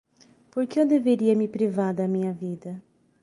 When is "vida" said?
2.33-2.81